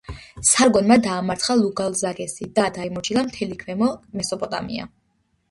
[0.51, 4.91] სარგონმა დაამარცხა ლუგალზაგესი და დაიმორჩილა მთელი ქვემო მესოპოტამია.